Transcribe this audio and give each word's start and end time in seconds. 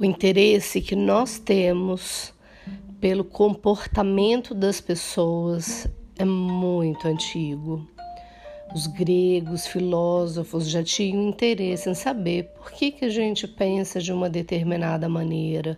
O 0.00 0.04
interesse 0.04 0.80
que 0.80 0.94
nós 0.94 1.40
temos 1.40 2.32
pelo 3.00 3.24
comportamento 3.24 4.54
das 4.54 4.80
pessoas 4.80 5.88
é 6.16 6.24
muito 6.24 7.08
antigo. 7.08 7.84
Os 8.72 8.86
gregos, 8.86 9.66
filósofos 9.66 10.70
já 10.70 10.84
tinham 10.84 11.28
interesse 11.28 11.90
em 11.90 11.94
saber 11.94 12.44
por 12.44 12.70
que, 12.70 12.92
que 12.92 13.06
a 13.06 13.08
gente 13.08 13.48
pensa 13.48 13.98
de 13.98 14.12
uma 14.12 14.30
determinada 14.30 15.08
maneira. 15.08 15.76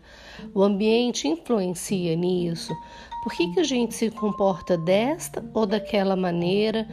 O 0.53 0.63
ambiente 0.63 1.27
influencia 1.27 2.15
nisso. 2.15 2.75
Por 3.23 3.33
que, 3.33 3.55
que 3.55 3.61
a 3.61 3.65
gente 3.65 3.95
se 3.95 4.11
comporta 4.11 4.77
desta 4.77 5.43
ou 5.55 5.65
daquela 5.65 6.15
maneira? 6.15 6.87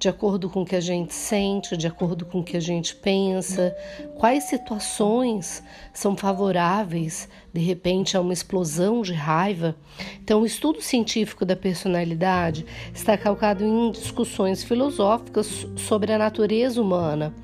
De 0.00 0.08
acordo 0.08 0.48
com 0.48 0.62
o 0.62 0.64
que 0.64 0.74
a 0.74 0.80
gente 0.80 1.12
sente, 1.12 1.76
de 1.76 1.86
acordo 1.86 2.24
com 2.24 2.40
o 2.40 2.42
que 2.42 2.56
a 2.56 2.60
gente 2.60 2.96
pensa, 2.96 3.76
quais 4.16 4.44
situações 4.44 5.62
são 5.92 6.16
favoráveis, 6.16 7.28
de 7.52 7.60
repente, 7.60 8.16
a 8.16 8.20
uma 8.22 8.32
explosão 8.32 9.02
de 9.02 9.12
raiva. 9.12 9.76
Então, 10.24 10.40
o 10.40 10.46
estudo 10.46 10.80
científico 10.80 11.44
da 11.44 11.54
personalidade 11.54 12.64
está 12.94 13.14
calcado 13.18 13.62
em 13.62 13.90
discussões 13.90 14.64
filosóficas 14.64 15.66
sobre 15.76 16.14
a 16.14 16.18
natureza 16.18 16.80
humana. 16.80 17.34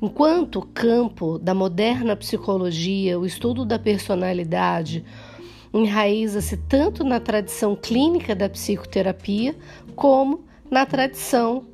Enquanto 0.00 0.60
campo 0.74 1.38
da 1.38 1.54
moderna 1.54 2.14
psicologia, 2.14 3.18
o 3.18 3.24
estudo 3.24 3.64
da 3.64 3.78
personalidade, 3.78 5.02
enraiza-se 5.72 6.58
tanto 6.68 7.02
na 7.02 7.18
tradição 7.18 7.74
clínica 7.74 8.34
da 8.34 8.46
psicoterapia 8.46 9.56
como 9.96 10.44
na 10.70 10.84
tradição 10.84 11.64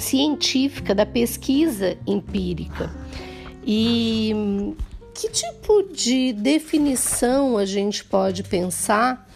científica, 0.00 0.94
da 0.94 1.06
pesquisa 1.06 1.96
empírica. 2.06 2.90
E 3.66 4.74
que 5.14 5.28
tipo 5.28 5.82
de 5.92 6.32
definição 6.32 7.58
a 7.58 7.66
gente 7.66 8.04
pode 8.04 8.42
pensar 8.42 9.28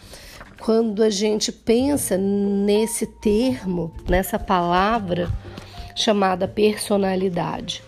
quando 0.59 1.03
a 1.03 1.09
gente 1.09 1.51
pensa 1.51 2.17
nesse 2.17 3.05
termo, 3.05 3.93
nessa 4.09 4.39
palavra 4.39 5.31
chamada 5.95 6.47
personalidade? 6.47 7.83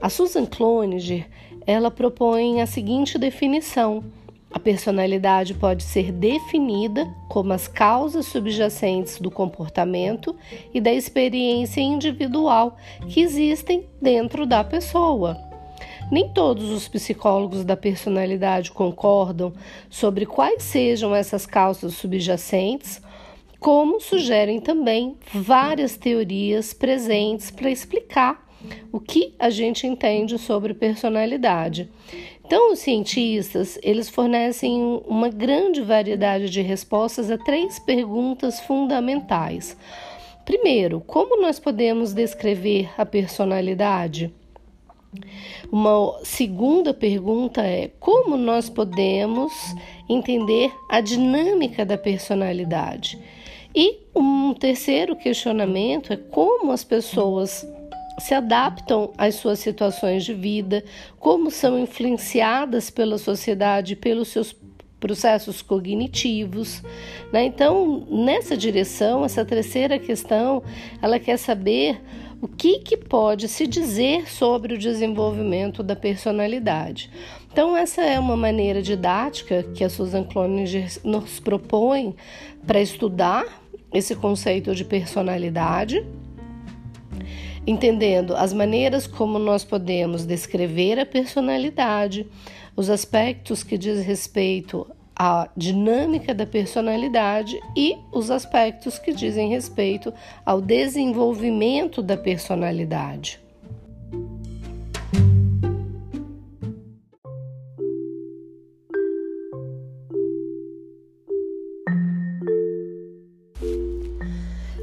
A 0.00 0.08
Susan 0.08 0.46
Cloninger, 0.46 1.26
ela 1.66 1.90
propõe 1.90 2.60
a 2.60 2.66
seguinte 2.66 3.18
definição: 3.18 4.04
a 4.52 4.60
personalidade 4.60 5.54
pode 5.54 5.82
ser 5.82 6.12
definida 6.12 7.08
como 7.28 7.52
as 7.52 7.66
causas 7.66 8.26
subjacentes 8.26 9.18
do 9.18 9.30
comportamento 9.30 10.36
e 10.74 10.80
da 10.80 10.92
experiência 10.92 11.80
individual 11.80 12.76
que 13.08 13.20
existem 13.20 13.86
dentro 14.00 14.44
da 14.44 14.62
pessoa. 14.62 15.38
Nem 16.10 16.28
todos 16.28 16.68
os 16.70 16.86
psicólogos 16.86 17.64
da 17.64 17.76
personalidade 17.76 18.70
concordam 18.70 19.54
sobre 19.88 20.26
quais 20.26 20.62
sejam 20.62 21.14
essas 21.14 21.46
causas 21.46 21.94
subjacentes, 21.94 23.00
como 23.58 24.00
sugerem 24.00 24.60
também 24.60 25.16
várias 25.32 25.96
teorias 25.96 26.74
presentes 26.74 27.50
para 27.50 27.70
explicar 27.70 28.46
o 28.92 29.00
que 29.00 29.34
a 29.38 29.50
gente 29.50 29.86
entende 29.86 30.38
sobre 30.38 30.74
personalidade. 30.74 31.88
Então, 32.44 32.72
os 32.72 32.80
cientistas, 32.80 33.78
eles 33.82 34.08
fornecem 34.08 35.02
uma 35.06 35.28
grande 35.28 35.80
variedade 35.80 36.50
de 36.50 36.60
respostas 36.60 37.30
a 37.30 37.38
três 37.38 37.78
perguntas 37.78 38.60
fundamentais. 38.60 39.76
Primeiro, 40.44 41.00
como 41.00 41.40
nós 41.40 41.58
podemos 41.60 42.12
descrever 42.12 42.90
a 42.98 43.06
personalidade? 43.06 44.34
Uma 45.70 46.18
segunda 46.24 46.92
pergunta 46.92 47.62
é 47.62 47.90
como 48.00 48.36
nós 48.36 48.68
podemos 48.68 49.52
entender 50.08 50.72
a 50.88 51.00
dinâmica 51.00 51.84
da 51.84 51.96
personalidade? 51.96 53.18
E 53.74 54.00
um 54.14 54.52
terceiro 54.52 55.14
questionamento 55.16 56.12
é 56.12 56.16
como 56.16 56.72
as 56.72 56.82
pessoas 56.84 57.66
se 58.18 58.34
adaptam 58.34 59.12
às 59.16 59.36
suas 59.36 59.58
situações 59.58 60.24
de 60.24 60.34
vida, 60.34 60.84
como 61.18 61.50
são 61.50 61.78
influenciadas 61.78 62.90
pela 62.90 63.18
sociedade, 63.18 63.96
pelos 63.96 64.28
seus 64.28 64.54
processos 65.00 65.60
cognitivos. 65.62 66.82
Né? 67.32 67.44
Então, 67.44 68.06
nessa 68.08 68.56
direção, 68.56 69.24
essa 69.24 69.44
terceira 69.44 69.98
questão, 69.98 70.62
ela 71.00 71.18
quer 71.18 71.36
saber 71.36 72.00
o 72.40 72.48
que, 72.48 72.78
que 72.80 72.96
pode 72.96 73.48
se 73.48 73.66
dizer 73.66 74.30
sobre 74.30 74.74
o 74.74 74.78
desenvolvimento 74.78 75.82
da 75.82 75.94
personalidade. 75.94 77.10
Então, 77.52 77.76
essa 77.76 78.02
é 78.02 78.18
uma 78.18 78.36
maneira 78.36 78.80
didática 78.80 79.62
que 79.74 79.84
a 79.84 79.90
Susan 79.90 80.24
Cloninger 80.24 80.98
nos 81.04 81.38
propõe 81.38 82.14
para 82.66 82.80
estudar 82.80 83.44
esse 83.92 84.16
conceito 84.16 84.74
de 84.74 84.84
personalidade 84.84 86.04
entendendo 87.66 88.34
as 88.34 88.52
maneiras 88.52 89.06
como 89.06 89.38
nós 89.38 89.64
podemos 89.64 90.24
descrever 90.24 90.98
a 90.98 91.06
personalidade, 91.06 92.26
os 92.76 92.88
aspectos 92.90 93.62
que 93.62 93.76
diz 93.76 94.04
respeito 94.04 94.86
à 95.14 95.48
dinâmica 95.56 96.34
da 96.34 96.46
personalidade 96.46 97.60
e 97.76 97.96
os 98.12 98.30
aspectos 98.30 98.98
que 98.98 99.12
dizem 99.12 99.50
respeito 99.50 100.12
ao 100.44 100.60
desenvolvimento 100.60 102.02
da 102.02 102.16
personalidade. 102.16 103.41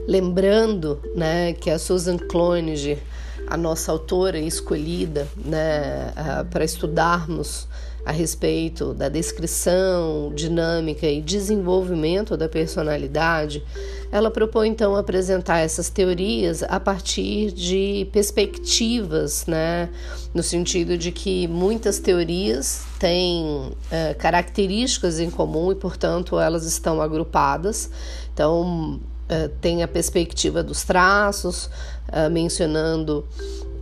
Lembrando 0.10 1.00
né, 1.16 1.54
que 1.54 1.70
a 1.70 1.78
Susan 1.78 2.18
Cloninger, 2.18 2.98
a 3.46 3.56
nossa 3.56 3.92
autora 3.92 4.40
escolhida 4.40 5.28
né, 5.46 6.12
para 6.50 6.66
estudarmos 6.66 7.68
a 8.04 8.12
respeito 8.12 8.92
da 8.96 9.08
descrição, 9.08 10.34
dinâmica 10.34 11.06
e 11.06 11.22
desenvolvimento 11.22 12.36
da 12.36 12.50
personalidade, 12.50 13.64
ela 14.12 14.32
propõe 14.32 14.70
então 14.70 14.96
apresentar 14.96 15.60
essas 15.60 15.92
teorias 15.92 16.64
a 16.64 16.80
partir 16.80 17.52
de 17.52 18.10
perspectivas, 18.12 19.46
né? 19.46 19.90
no 20.34 20.42
sentido 20.42 20.98
de 20.98 21.12
que 21.12 21.48
muitas 21.48 22.00
teorias 22.00 22.84
têm 22.98 23.74
é, 23.92 24.16
características 24.16 25.20
em 25.20 25.30
comum 25.30 25.72
e, 25.72 25.76
portanto, 25.76 26.40
elas 26.40 26.66
estão 26.66 27.00
agrupadas. 27.00 27.92
Então, 28.34 29.00
eh, 29.30 29.48
tem 29.62 29.84
a 29.84 29.88
perspectiva 29.88 30.64
dos 30.64 30.84
traços, 30.84 31.66
uh, 32.08 32.32
mencionando 32.32 33.28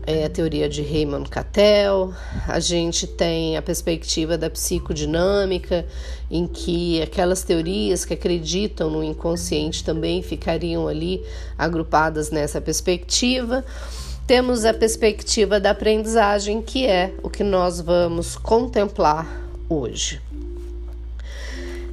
uh, 0.05 0.25
a 0.25 0.29
teoria 0.29 0.67
de 0.67 0.81
Raymond 0.81 1.29
Cattell, 1.29 2.13
a 2.45 2.59
gente 2.59 3.07
tem 3.07 3.55
a 3.55 3.61
perspectiva 3.61 4.37
da 4.37 4.49
psicodinâmica, 4.49 5.85
em 6.29 6.45
que 6.45 7.01
aquelas 7.01 7.43
teorias 7.43 8.03
que 8.03 8.13
acreditam 8.13 8.89
no 8.89 9.01
inconsciente 9.01 9.85
também 9.85 10.21
ficariam 10.21 10.85
ali 10.85 11.23
agrupadas 11.57 12.29
nessa 12.29 12.59
perspectiva. 12.59 13.63
Temos 14.27 14.65
a 14.65 14.73
perspectiva 14.73 15.61
da 15.61 15.71
aprendizagem, 15.71 16.61
que 16.61 16.85
é 16.85 17.13
o 17.23 17.29
que 17.29 17.45
nós 17.45 17.79
vamos 17.79 18.35
contemplar 18.35 19.25
hoje. 19.69 20.26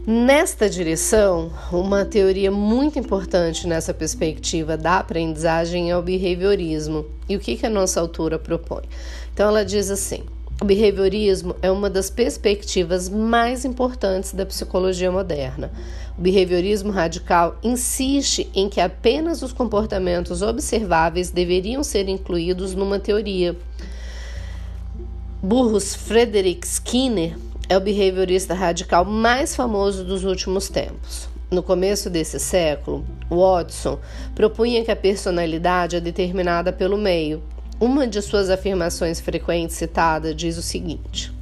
Nesta 0.06 0.68
direção, 0.68 1.50
uma 1.72 2.04
teoria 2.04 2.50
muito 2.50 2.98
importante 2.98 3.66
nessa 3.66 3.94
perspectiva 3.94 4.76
da 4.76 4.98
aprendizagem 4.98 5.90
é 5.90 5.96
o 5.96 6.02
behaviorismo. 6.02 7.06
E 7.26 7.34
o 7.34 7.40
que, 7.40 7.56
que 7.56 7.64
a 7.64 7.70
nossa 7.70 8.02
autora 8.02 8.38
propõe? 8.38 8.82
Então, 9.32 9.48
ela 9.48 9.64
diz 9.64 9.90
assim: 9.90 10.22
o 10.60 10.64
behaviorismo 10.66 11.56
é 11.62 11.70
uma 11.70 11.88
das 11.88 12.10
perspectivas 12.10 13.08
mais 13.08 13.64
importantes 13.64 14.34
da 14.34 14.44
psicologia 14.44 15.10
moderna. 15.10 15.72
O 16.18 16.20
behaviorismo 16.20 16.92
radical 16.92 17.56
insiste 17.62 18.50
em 18.54 18.68
que 18.68 18.82
apenas 18.82 19.40
os 19.40 19.54
comportamentos 19.54 20.42
observáveis 20.42 21.30
deveriam 21.30 21.82
ser 21.82 22.10
incluídos 22.10 22.74
numa 22.74 22.98
teoria. 22.98 23.56
Burrus 25.42 25.94
Frederick 25.94 26.66
Skinner 26.66 27.38
é 27.68 27.76
o 27.76 27.80
behaviorista 27.80 28.54
radical 28.54 29.04
mais 29.04 29.54
famoso 29.54 30.04
dos 30.04 30.24
últimos 30.24 30.68
tempos. 30.68 31.28
No 31.50 31.62
começo 31.62 32.10
desse 32.10 32.40
século, 32.40 33.04
Watson 33.30 33.98
propunha 34.34 34.84
que 34.84 34.90
a 34.90 34.96
personalidade 34.96 35.96
é 35.96 36.00
determinada 36.00 36.72
pelo 36.72 36.98
meio. 36.98 37.42
Uma 37.80 38.06
de 38.06 38.20
suas 38.22 38.50
afirmações 38.50 39.20
frequentes 39.20 39.76
citada 39.76 40.34
diz 40.34 40.56
o 40.56 40.62
seguinte: 40.62 41.32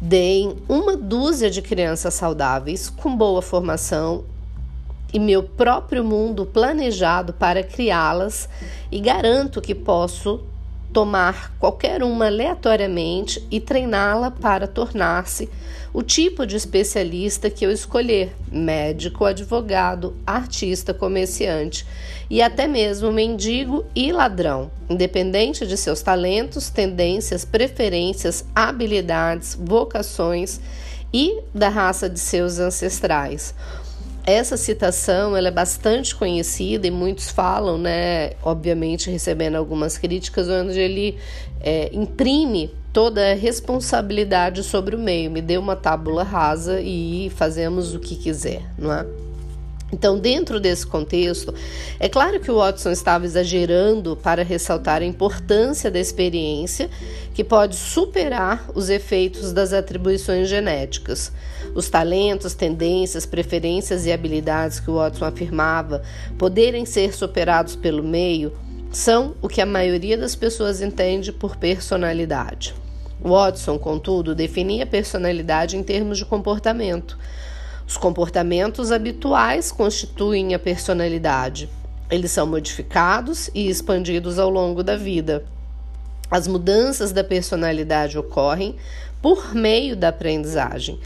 Deem 0.00 0.56
uma 0.68 0.96
dúzia 0.96 1.50
de 1.50 1.62
crianças 1.62 2.14
saudáveis 2.14 2.88
com 2.88 3.16
boa 3.16 3.42
formação 3.42 4.24
e 5.12 5.18
meu 5.18 5.42
próprio 5.42 6.02
mundo 6.02 6.44
planejado 6.44 7.32
para 7.32 7.62
criá-las 7.62 8.48
e 8.90 8.98
garanto 8.98 9.60
que 9.60 9.74
posso 9.74 10.44
tomar 10.94 11.52
qualquer 11.58 12.04
uma 12.04 12.26
aleatoriamente 12.26 13.44
e 13.50 13.58
treiná-la 13.58 14.30
para 14.30 14.68
tornar-se 14.68 15.50
o 15.92 16.02
tipo 16.02 16.46
de 16.46 16.56
especialista 16.56 17.50
que 17.50 17.66
eu 17.66 17.70
escolher: 17.72 18.32
médico, 18.50 19.24
advogado, 19.24 20.16
artista, 20.24 20.94
comerciante 20.94 21.84
e 22.30 22.40
até 22.40 22.68
mesmo 22.68 23.12
mendigo 23.12 23.84
e 23.94 24.12
ladrão, 24.12 24.70
independente 24.88 25.66
de 25.66 25.76
seus 25.76 26.00
talentos, 26.00 26.70
tendências, 26.70 27.44
preferências, 27.44 28.44
habilidades, 28.54 29.58
vocações 29.60 30.60
e 31.12 31.40
da 31.52 31.68
raça 31.68 32.08
de 32.08 32.20
seus 32.20 32.60
ancestrais. 32.60 33.52
Essa 34.26 34.56
citação 34.56 35.36
ela 35.36 35.48
é 35.48 35.50
bastante 35.50 36.14
conhecida 36.14 36.86
e 36.86 36.90
muitos 36.90 37.30
falam, 37.30 37.76
né, 37.76 38.30
obviamente 38.42 39.10
recebendo 39.10 39.56
algumas 39.56 39.98
críticas, 39.98 40.48
onde 40.48 40.80
ele 40.80 41.18
é, 41.60 41.90
imprime 41.92 42.70
toda 42.90 43.32
a 43.32 43.34
responsabilidade 43.34 44.62
sobre 44.62 44.96
o 44.96 44.98
meio, 44.98 45.30
me 45.30 45.42
dê 45.42 45.58
uma 45.58 45.76
tábula 45.76 46.22
rasa 46.22 46.80
e 46.80 47.30
fazemos 47.36 47.94
o 47.94 48.00
que 48.00 48.16
quiser, 48.16 48.62
não 48.78 48.92
é? 48.92 49.04
Então, 49.94 50.18
dentro 50.18 50.58
desse 50.58 50.84
contexto, 50.84 51.54
é 52.00 52.08
claro 52.08 52.40
que 52.40 52.50
o 52.50 52.56
Watson 52.56 52.90
estava 52.90 53.24
exagerando 53.24 54.16
para 54.16 54.42
ressaltar 54.42 55.02
a 55.02 55.04
importância 55.04 55.88
da 55.88 56.00
experiência 56.00 56.90
que 57.32 57.44
pode 57.44 57.76
superar 57.76 58.68
os 58.74 58.90
efeitos 58.90 59.52
das 59.52 59.72
atribuições 59.72 60.48
genéticas. 60.48 61.30
Os 61.76 61.88
talentos, 61.88 62.54
tendências, 62.54 63.24
preferências 63.24 64.04
e 64.04 64.10
habilidades 64.10 64.80
que 64.80 64.90
o 64.90 64.96
Watson 64.96 65.26
afirmava 65.26 66.02
poderem 66.36 66.84
ser 66.84 67.14
superados 67.14 67.76
pelo 67.76 68.02
meio 68.02 68.52
são 68.90 69.36
o 69.40 69.46
que 69.46 69.60
a 69.60 69.66
maioria 69.66 70.18
das 70.18 70.34
pessoas 70.34 70.82
entende 70.82 71.30
por 71.30 71.56
personalidade. 71.56 72.74
Watson, 73.22 73.78
contudo, 73.78 74.34
definia 74.34 74.86
personalidade 74.86 75.76
em 75.76 75.84
termos 75.84 76.18
de 76.18 76.24
comportamento. 76.24 77.16
Os 77.86 77.96
comportamentos 77.96 78.90
habituais 78.90 79.70
constituem 79.70 80.54
a 80.54 80.58
personalidade. 80.58 81.68
Eles 82.10 82.30
são 82.30 82.46
modificados 82.46 83.50
e 83.54 83.68
expandidos 83.68 84.38
ao 84.38 84.48
longo 84.48 84.82
da 84.82 84.96
vida. 84.96 85.44
As 86.30 86.48
mudanças 86.48 87.12
da 87.12 87.22
personalidade 87.22 88.18
ocorrem 88.18 88.76
por 89.20 89.54
meio 89.54 89.94
da 89.94 90.08
aprendizagem, 90.08 90.98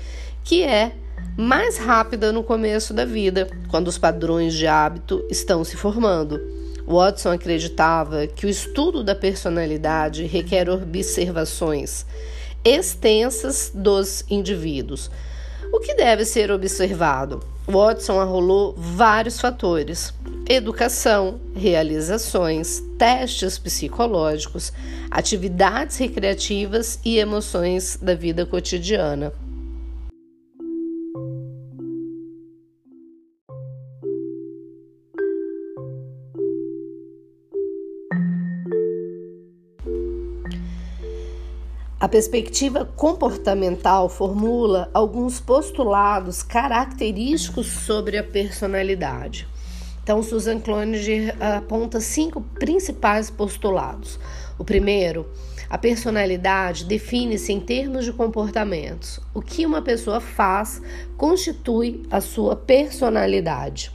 que 0.44 0.62
é 0.62 0.92
mais 1.36 1.78
rápida 1.78 2.32
no 2.32 2.42
começo 2.42 2.94
da 2.94 3.04
vida, 3.04 3.48
quando 3.68 3.88
os 3.88 3.98
padrões 3.98 4.54
de 4.54 4.66
hábito 4.66 5.24
estão 5.28 5.64
se 5.64 5.76
formando. 5.76 6.40
Watson 6.86 7.32
acreditava 7.32 8.26
que 8.26 8.46
o 8.46 8.48
estudo 8.48 9.04
da 9.04 9.14
personalidade 9.14 10.24
requer 10.24 10.70
observações 10.70 12.06
extensas 12.64 13.70
dos 13.74 14.24
indivíduos 14.30 15.10
o 15.78 15.80
que 15.80 15.94
deve 15.94 16.24
ser 16.24 16.50
observado? 16.50 17.40
Watson 17.68 18.18
arrolou 18.18 18.74
vários 18.76 19.40
fatores: 19.40 20.12
educação, 20.48 21.40
realizações, 21.54 22.82
testes 22.98 23.58
psicológicos, 23.58 24.72
atividades 25.08 25.96
recreativas 25.96 26.98
e 27.04 27.18
emoções 27.18 27.96
da 28.02 28.14
vida 28.16 28.44
cotidiana. 28.44 29.32
A 42.00 42.06
perspectiva 42.06 42.84
comportamental 42.84 44.08
formula 44.08 44.88
alguns 44.94 45.40
postulados 45.40 46.44
característicos 46.44 47.66
sobre 47.66 48.16
a 48.16 48.22
personalidade. 48.22 49.48
Então, 50.00 50.22
Susan 50.22 50.60
Cloninger 50.60 51.34
aponta 51.42 52.00
cinco 52.00 52.40
principais 52.40 53.30
postulados. 53.30 54.16
O 54.56 54.64
primeiro, 54.64 55.28
a 55.68 55.76
personalidade 55.76 56.84
define-se 56.84 57.52
em 57.52 57.58
termos 57.58 58.04
de 58.04 58.12
comportamentos. 58.12 59.18
O 59.34 59.42
que 59.42 59.66
uma 59.66 59.82
pessoa 59.82 60.20
faz 60.20 60.80
constitui 61.16 62.04
a 62.12 62.20
sua 62.20 62.54
personalidade. 62.54 63.90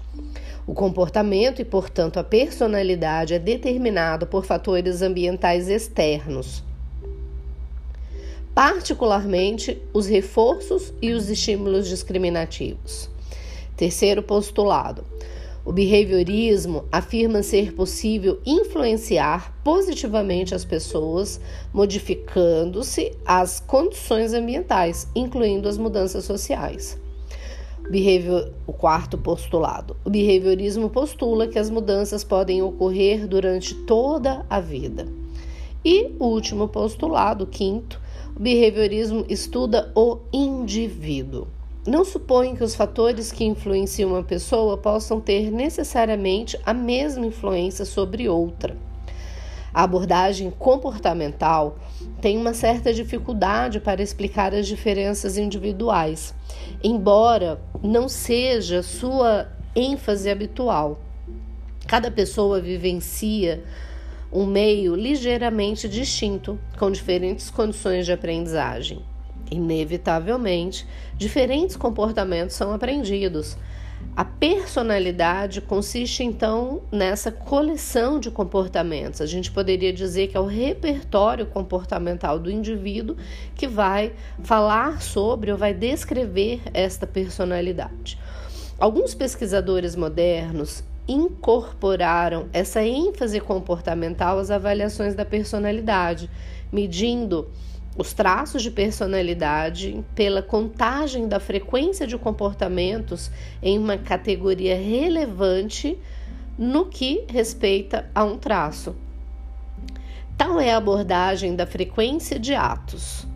O 0.68 0.74
comportamento 0.74 1.62
e, 1.62 1.66
portanto, 1.66 2.20
a 2.20 2.24
personalidade 2.24 3.34
é 3.34 3.40
determinado 3.40 4.28
por 4.28 4.44
fatores 4.44 5.02
ambientais 5.02 5.70
externos 5.70 6.66
particularmente 8.54 9.82
os 9.94 10.06
reforços 10.06 10.94
e 11.02 11.12
os 11.12 11.30
estímulos 11.30 11.88
discriminativos. 11.88 13.10
Terceiro 13.76 14.22
postulado. 14.22 15.04
O 15.66 15.72
behaviorismo 15.72 16.84
afirma 16.92 17.42
ser 17.42 17.74
possível 17.74 18.40
influenciar 18.46 19.58
positivamente 19.64 20.54
as 20.54 20.66
pessoas, 20.66 21.40
modificando-se 21.74 23.14
as 23.26 23.62
condições 23.62 24.34
ambientais, 24.34 25.08
incluindo 25.16 25.70
as 25.70 25.78
mudanças 25.78 26.26
sociais. 26.26 27.00
Behavior, 27.90 28.52
o 28.68 28.74
quarto 28.74 29.18
postulado. 29.18 29.96
O 30.06 30.10
behaviorismo 30.10 30.90
postula 30.90 31.48
que 31.48 31.60
as 31.60 31.70
mudanças 31.70 32.24
podem 32.24 32.62
ocorrer 32.62 33.26
durante 33.26 33.74
toda 33.74 34.46
a 34.50 34.60
vida. 34.60 35.08
E 35.84 36.12
o 36.20 36.26
último 36.26 36.68
postulado, 36.68 37.46
quinto, 37.48 38.03
o 38.36 38.40
behaviorismo 38.40 39.26
estuda 39.30 39.92
o 39.96 40.20
indivíduo. 40.32 41.48
Não 41.86 42.04
supõe 42.04 42.56
que 42.56 42.64
os 42.64 42.76
fatores 42.76 43.32
que 43.32 43.44
influenciam 43.44 44.12
uma 44.12 44.24
pessoa 44.24 44.78
possam 44.78 45.20
ter 45.20 45.52
necessariamente 45.52 46.58
a 46.66 46.74
mesma 46.74 47.26
influência 47.26 47.86
sobre 47.86 48.28
outra. 48.28 48.76
A 49.74 49.84
abordagem 49.84 50.50
comportamental 50.52 51.78
tem 52.22 52.38
uma 52.38 52.54
certa 52.54 52.94
dificuldade 52.94 53.80
para 53.80 54.02
explicar 54.02 54.54
as 54.54 54.68
diferenças 54.68 55.38
individuais, 55.38 56.34
embora 56.84 57.60
não 57.84 58.08
seja 58.08 58.82
sua 58.82 59.50
ênfase 59.76 60.30
habitual. 60.30 61.00
Cada 61.88 62.10
pessoa 62.10 62.62
vivencia 62.62 63.64
um 64.34 64.48
meio 64.48 64.96
ligeiramente 64.96 65.88
distinto, 65.88 66.60
com 66.80 66.90
diferentes 66.90 67.52
condições 67.52 68.06
de 68.06 68.12
aprendizagem. 68.12 69.00
Inevitavelmente, 69.52 70.88
diferentes 71.16 71.76
comportamentos 71.76 72.56
são 72.56 72.74
aprendidos. 72.74 73.56
A 74.16 74.26
personalidade 74.26 75.62
consiste 75.62 76.24
então 76.24 76.82
nessa 76.92 77.32
coleção 77.32 78.20
de 78.20 78.32
comportamentos. 78.32 79.22
A 79.22 79.26
gente 79.28 79.52
poderia 79.52 79.94
dizer 79.94 80.28
que 80.28 80.36
é 80.36 80.40
o 80.40 80.46
repertório 80.46 81.46
comportamental 81.46 82.40
do 82.40 82.50
indivíduo 82.50 83.16
que 83.56 83.68
vai 83.68 84.14
falar 84.44 85.02
sobre 85.02 85.52
ou 85.52 85.58
vai 85.58 85.74
descrever 85.74 86.60
esta 86.74 87.06
personalidade. 87.06 88.20
Alguns 88.80 89.14
pesquisadores 89.14 89.96
modernos 89.96 90.84
incorporaram 91.08 92.48
essa 92.54 92.84
ênfase 92.84 93.40
comportamental 93.40 94.40
às 94.40 94.50
avaliações 94.50 95.16
da 95.16 95.26
personalidade, 95.26 96.30
medindo 96.72 97.50
os 97.98 98.14
traços 98.14 98.64
de 98.64 98.72
personalidade 98.72 100.04
pela 100.16 100.42
contagem 100.42 101.28
da 101.28 101.40
frequência 101.40 102.08
de 102.08 102.18
comportamentos 102.18 103.30
em 103.62 103.78
uma 103.78 103.98
categoria 103.98 104.76
relevante 104.76 105.98
no 106.58 106.86
que 106.86 107.26
respeita 107.28 108.10
a 108.14 108.24
um 108.24 108.38
traço. 108.38 108.96
Tal 110.38 110.60
é 110.60 110.74
a 110.74 110.78
abordagem 110.78 111.56
da 111.56 111.68
frequência 111.68 112.40
de 112.40 112.56
atos. 112.56 113.28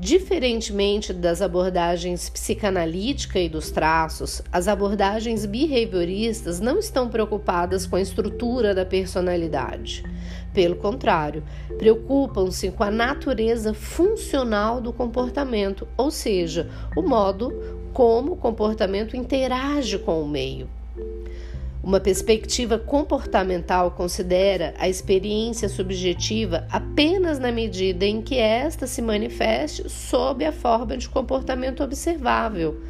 Diferentemente 0.00 1.12
das 1.12 1.42
abordagens 1.42 2.30
psicanalítica 2.30 3.40
e 3.40 3.48
dos 3.48 3.72
traços, 3.72 4.40
as 4.52 4.68
abordagens 4.68 5.44
behavioristas 5.44 6.60
não 6.60 6.78
estão 6.78 7.08
preocupadas 7.08 7.84
com 7.84 7.96
a 7.96 8.00
estrutura 8.00 8.72
da 8.72 8.86
personalidade. 8.86 10.04
Pelo 10.54 10.76
contrário, 10.76 11.42
preocupam-se 11.78 12.70
com 12.70 12.84
a 12.84 12.92
natureza 12.92 13.74
funcional 13.74 14.80
do 14.80 14.92
comportamento, 14.92 15.88
ou 15.96 16.12
seja, 16.12 16.70
o 16.96 17.02
modo 17.02 17.52
como 17.92 18.34
o 18.34 18.36
comportamento 18.36 19.16
interage 19.16 19.98
com 19.98 20.22
o 20.22 20.28
meio. 20.28 20.77
Uma 21.82 22.00
perspectiva 22.00 22.78
comportamental 22.78 23.92
considera 23.92 24.74
a 24.78 24.88
experiência 24.88 25.68
subjetiva 25.68 26.66
apenas 26.70 27.38
na 27.38 27.52
medida 27.52 28.04
em 28.04 28.20
que 28.20 28.36
esta 28.36 28.86
se 28.86 29.00
manifeste 29.00 29.88
sob 29.88 30.44
a 30.44 30.52
forma 30.52 30.96
de 30.96 31.08
comportamento 31.08 31.82
observável, 31.82 32.80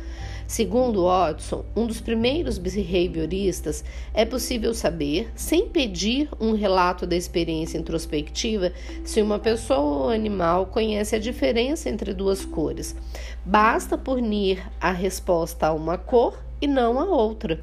Segundo 0.49 1.04
Watson, 1.04 1.62
um 1.76 1.87
dos 1.87 2.00
primeiros 2.00 2.57
behavioristas, 2.57 3.85
é 4.14 4.25
possível 4.25 4.73
saber, 4.73 5.30
sem 5.37 5.68
pedir 5.68 6.26
um 6.40 6.54
relato 6.54 7.07
da 7.07 7.14
experiência 7.14 7.76
introspectiva, 7.76 8.73
se 9.04 9.21
uma 9.21 9.38
pessoa 9.38 10.04
ou 10.04 10.09
animal 10.09 10.64
conhece 10.64 11.14
a 11.14 11.18
diferença 11.18 11.90
entre 11.90 12.14
duas 12.14 12.47
cores. 12.47 12.97
Basta 13.45 13.99
punir 13.99 14.66
a 14.80 14.90
resposta 14.90 15.66
a 15.66 15.75
uma 15.75 15.99
cor 15.99 16.42
e 16.62 16.66
não 16.66 16.99
a 16.99 17.04
outra. 17.04 17.61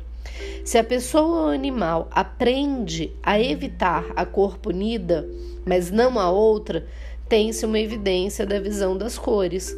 Se 0.63 0.77
a 0.77 0.83
pessoa 0.83 1.43
ou 1.43 1.49
animal 1.49 2.07
aprende 2.11 3.11
a 3.21 3.39
evitar 3.39 4.05
a 4.15 4.25
cor 4.25 4.57
punida, 4.57 5.27
mas 5.65 5.91
não 5.91 6.19
a 6.19 6.29
outra, 6.29 6.87
tem-se 7.27 7.65
uma 7.65 7.79
evidência 7.79 8.45
da 8.45 8.59
visão 8.59 8.97
das 8.97 9.17
cores. 9.17 9.75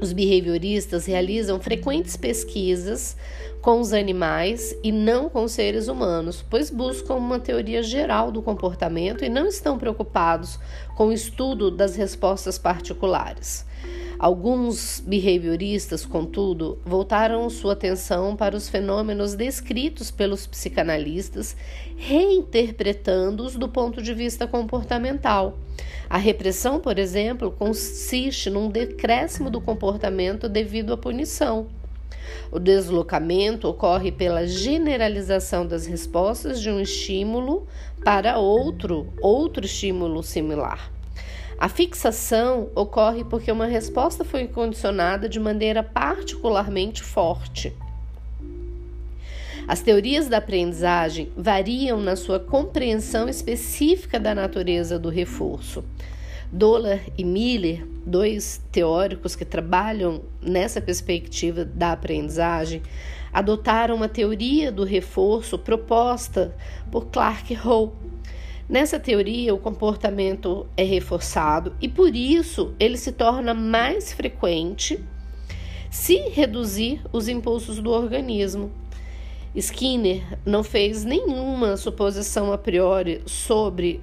Os 0.00 0.12
behavioristas 0.12 1.06
realizam 1.06 1.58
frequentes 1.58 2.16
pesquisas 2.16 3.16
com 3.62 3.80
os 3.80 3.94
animais 3.94 4.76
e 4.84 4.92
não 4.92 5.28
com 5.28 5.44
os 5.44 5.52
seres 5.52 5.88
humanos, 5.88 6.44
pois 6.48 6.70
buscam 6.70 7.14
uma 7.14 7.40
teoria 7.40 7.82
geral 7.82 8.30
do 8.30 8.42
comportamento 8.42 9.24
e 9.24 9.28
não 9.28 9.46
estão 9.46 9.78
preocupados 9.78 10.58
com 10.94 11.06
o 11.06 11.12
estudo 11.12 11.70
das 11.70 11.96
respostas 11.96 12.58
particulares. 12.58 13.64
Alguns 14.18 15.02
behavioristas, 15.06 16.06
contudo, 16.06 16.78
voltaram 16.86 17.50
sua 17.50 17.74
atenção 17.74 18.34
para 18.34 18.56
os 18.56 18.66
fenômenos 18.66 19.34
descritos 19.34 20.10
pelos 20.10 20.46
psicanalistas, 20.46 21.54
reinterpretando-os 21.98 23.56
do 23.56 23.68
ponto 23.68 24.00
de 24.00 24.14
vista 24.14 24.46
comportamental. 24.46 25.58
A 26.08 26.16
repressão, 26.16 26.80
por 26.80 26.98
exemplo, 26.98 27.50
consiste 27.50 28.48
num 28.48 28.70
decréscimo 28.70 29.50
do 29.50 29.60
comportamento 29.60 30.48
devido 30.48 30.94
à 30.94 30.96
punição. 30.96 31.66
O 32.50 32.58
deslocamento 32.58 33.68
ocorre 33.68 34.10
pela 34.10 34.46
generalização 34.46 35.66
das 35.66 35.84
respostas 35.84 36.60
de 36.60 36.70
um 36.70 36.80
estímulo 36.80 37.66
para 38.02 38.38
outro, 38.38 39.12
outro 39.20 39.66
estímulo 39.66 40.22
similar. 40.22 40.95
A 41.58 41.70
fixação 41.70 42.68
ocorre 42.74 43.24
porque 43.24 43.50
uma 43.50 43.66
resposta 43.66 44.24
foi 44.24 44.46
condicionada 44.46 45.26
de 45.26 45.40
maneira 45.40 45.82
particularmente 45.82 47.02
forte. 47.02 47.72
As 49.66 49.80
teorias 49.80 50.28
da 50.28 50.36
aprendizagem 50.36 51.32
variam 51.34 51.98
na 51.98 52.14
sua 52.14 52.38
compreensão 52.38 53.26
específica 53.26 54.20
da 54.20 54.34
natureza 54.34 54.98
do 54.98 55.08
reforço. 55.08 55.82
Dollar 56.52 57.00
e 57.16 57.24
Miller, 57.24 57.86
dois 58.04 58.60
teóricos 58.70 59.34
que 59.34 59.44
trabalham 59.44 60.22
nessa 60.40 60.80
perspectiva 60.80 61.64
da 61.64 61.92
aprendizagem, 61.92 62.82
adotaram 63.32 63.96
uma 63.96 64.08
teoria 64.08 64.70
do 64.70 64.84
reforço 64.84 65.58
proposta 65.58 66.54
por 66.92 67.06
Clark 67.06 67.52
Hall 67.54 67.96
Nessa 68.68 68.98
teoria, 68.98 69.54
o 69.54 69.58
comportamento 69.58 70.66
é 70.76 70.82
reforçado 70.82 71.76
e 71.80 71.88
por 71.88 72.16
isso 72.16 72.74
ele 72.80 72.96
se 72.96 73.12
torna 73.12 73.54
mais 73.54 74.12
frequente 74.12 74.98
se 75.88 76.16
reduzir 76.30 77.00
os 77.12 77.28
impulsos 77.28 77.78
do 77.78 77.90
organismo. 77.90 78.72
Skinner 79.54 80.38
não 80.44 80.64
fez 80.64 81.04
nenhuma 81.04 81.76
suposição 81.76 82.52
a 82.52 82.58
priori 82.58 83.22
sobre 83.24 84.02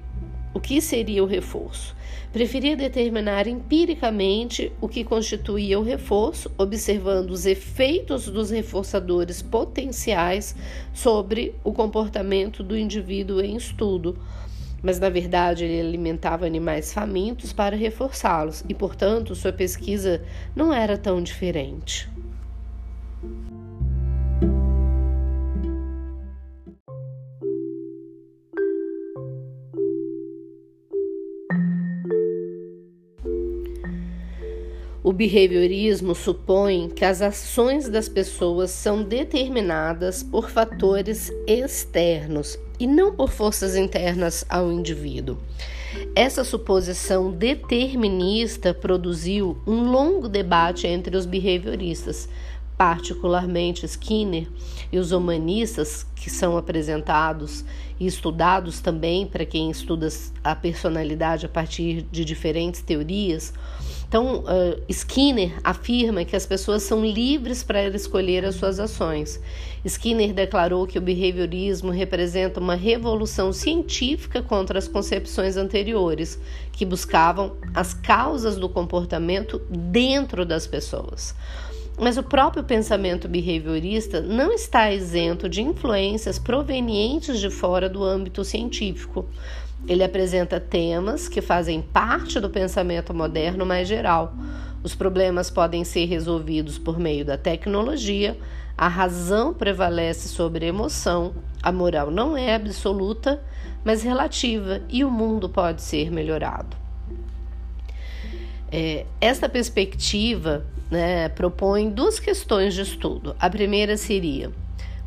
o 0.54 0.58
que 0.60 0.80
seria 0.80 1.22
o 1.22 1.26
reforço. 1.26 1.94
Preferia 2.32 2.74
determinar 2.74 3.46
empiricamente 3.46 4.72
o 4.80 4.88
que 4.88 5.04
constituía 5.04 5.78
o 5.78 5.82
reforço, 5.82 6.50
observando 6.56 7.30
os 7.30 7.44
efeitos 7.44 8.28
dos 8.28 8.50
reforçadores 8.50 9.42
potenciais 9.42 10.56
sobre 10.92 11.54
o 11.62 11.72
comportamento 11.72 12.62
do 12.62 12.76
indivíduo 12.76 13.40
em 13.40 13.56
estudo 13.56 14.18
mas 14.84 15.00
na 15.00 15.08
verdade 15.08 15.64
ele 15.64 15.80
alimentava 15.80 16.44
animais 16.44 16.92
famintos 16.92 17.54
para 17.54 17.74
reforçá-los 17.74 18.62
e, 18.68 18.74
portanto, 18.74 19.34
sua 19.34 19.50
pesquisa 19.50 20.22
não 20.54 20.74
era 20.74 20.98
tão 20.98 21.22
diferente. 21.22 22.06
O 35.02 35.12
behaviorismo 35.12 36.14
supõe 36.14 36.88
que 36.88 37.04
as 37.04 37.22
ações 37.22 37.88
das 37.88 38.08
pessoas 38.08 38.70
são 38.70 39.02
determinadas 39.02 40.22
por 40.22 40.50
fatores 40.50 41.30
externos 41.46 42.58
e 42.78 42.86
não 42.86 43.14
por 43.14 43.30
forças 43.30 43.76
internas 43.76 44.44
ao 44.48 44.70
indivíduo. 44.70 45.38
Essa 46.14 46.42
suposição 46.42 47.30
determinista 47.30 48.74
produziu 48.74 49.56
um 49.66 49.90
longo 49.90 50.28
debate 50.28 50.86
entre 50.86 51.16
os 51.16 51.24
behavioristas, 51.24 52.28
particularmente 52.76 53.86
Skinner 53.86 54.48
e 54.90 54.98
os 54.98 55.12
humanistas, 55.12 56.04
que 56.16 56.28
são 56.28 56.56
apresentados 56.56 57.64
e 57.98 58.06
estudados 58.06 58.80
também 58.80 59.26
para 59.26 59.46
quem 59.46 59.70
estuda 59.70 60.08
a 60.42 60.56
personalidade 60.56 61.46
a 61.46 61.48
partir 61.48 62.02
de 62.10 62.24
diferentes 62.24 62.82
teorias 62.82 63.52
então, 64.14 64.44
uh, 64.44 64.80
Skinner 64.88 65.58
afirma 65.64 66.24
que 66.24 66.36
as 66.36 66.46
pessoas 66.46 66.84
são 66.84 67.04
livres 67.04 67.64
para 67.64 67.88
escolher 67.88 68.44
as 68.44 68.54
suas 68.54 68.78
ações. 68.78 69.40
Skinner 69.84 70.32
declarou 70.32 70.86
que 70.86 70.96
o 70.96 71.02
behaviorismo 71.02 71.90
representa 71.90 72.60
uma 72.60 72.76
revolução 72.76 73.52
científica 73.52 74.40
contra 74.40 74.78
as 74.78 74.86
concepções 74.86 75.56
anteriores, 75.56 76.38
que 76.70 76.84
buscavam 76.84 77.56
as 77.74 77.92
causas 77.92 78.54
do 78.54 78.68
comportamento 78.68 79.60
dentro 79.68 80.46
das 80.46 80.64
pessoas. 80.64 81.34
Mas 81.98 82.16
o 82.16 82.22
próprio 82.22 82.62
pensamento 82.62 83.26
behaviorista 83.26 84.20
não 84.20 84.52
está 84.52 84.92
isento 84.92 85.48
de 85.48 85.60
influências 85.60 86.38
provenientes 86.38 87.40
de 87.40 87.50
fora 87.50 87.88
do 87.88 88.04
âmbito 88.04 88.44
científico. 88.44 89.26
Ele 89.86 90.02
apresenta 90.02 90.58
temas 90.58 91.28
que 91.28 91.42
fazem 91.42 91.82
parte 91.82 92.40
do 92.40 92.48
pensamento 92.48 93.12
moderno 93.12 93.66
mais 93.66 93.86
geral. 93.86 94.34
Os 94.82 94.94
problemas 94.94 95.50
podem 95.50 95.84
ser 95.84 96.06
resolvidos 96.06 96.78
por 96.78 96.98
meio 96.98 97.24
da 97.24 97.36
tecnologia, 97.36 98.38
a 98.76 98.88
razão 98.88 99.54
prevalece 99.54 100.28
sobre 100.28 100.64
a 100.64 100.68
emoção, 100.68 101.34
a 101.62 101.70
moral 101.70 102.10
não 102.10 102.36
é 102.36 102.54
absoluta, 102.54 103.42
mas 103.84 104.02
relativa 104.02 104.82
e 104.88 105.04
o 105.04 105.10
mundo 105.10 105.48
pode 105.48 105.80
ser 105.80 106.10
melhorado. 106.10 106.76
É, 108.70 109.06
esta 109.20 109.48
perspectiva 109.48 110.66
né, 110.90 111.28
propõe 111.28 111.88
duas 111.88 112.18
questões 112.18 112.74
de 112.74 112.82
estudo. 112.82 113.36
A 113.38 113.48
primeira 113.48 113.96
seria 113.96 114.50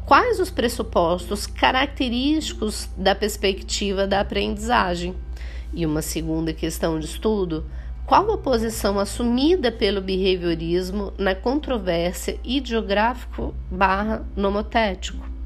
Quais 0.08 0.40
os 0.40 0.50
pressupostos 0.50 1.46
característicos 1.46 2.90
da 2.96 3.14
perspectiva 3.14 4.08
da 4.08 4.22
aprendizagem? 4.22 5.14
E 5.74 5.86
uma 5.86 6.02
segunda 6.02 6.54
questão 6.54 6.98
de 6.98 7.06
estudo: 7.06 7.66
qual 8.06 8.32
a 8.32 8.38
posição 8.38 9.00
assumida 9.00 9.70
pelo 9.70 10.00
behaviorismo 10.00 11.12
na 11.18 11.36
controvérsia 11.36 12.40
ideográfico/nomotético? 12.42 15.37